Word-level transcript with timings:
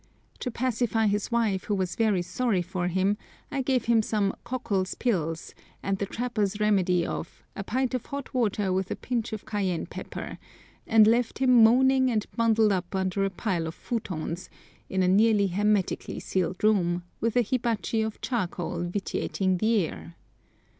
To 0.39 0.49
pacify 0.49 1.05
his 1.05 1.31
wife, 1.31 1.65
who 1.65 1.75
was 1.75 1.95
very 1.95 2.23
sorry 2.23 2.63
for 2.63 2.87
him, 2.87 3.17
I 3.51 3.61
gave 3.61 3.85
him 3.85 4.01
some 4.01 4.33
"Cockle's 4.43 4.95
Pills" 4.95 5.53
and 5.83 5.99
the 5.99 6.07
trapper's 6.07 6.59
remedy 6.59 7.05
of 7.05 7.43
"a 7.55 7.63
pint 7.63 7.93
of 7.93 8.07
hot 8.07 8.33
water 8.33 8.73
with 8.73 8.89
a 8.89 8.95
pinch 8.95 9.31
of 9.31 9.45
cayenne 9.45 9.85
pepper," 9.85 10.39
and 10.87 11.05
left 11.05 11.37
him 11.37 11.63
moaning 11.63 12.09
and 12.09 12.25
bundled 12.35 12.71
up 12.71 12.95
under 12.95 13.23
a 13.25 13.29
pile 13.29 13.67
of 13.67 13.75
futons, 13.75 14.49
in 14.89 15.03
a 15.03 15.07
nearly 15.07 15.49
hermetically 15.49 16.19
sealed 16.19 16.63
room, 16.63 17.03
with 17.19 17.35
a 17.35 17.43
hibachi 17.43 18.01
of 18.01 18.19
charcoal 18.21 18.81
vitiating 18.81 19.57
the 19.59 19.85
air. 19.87 20.15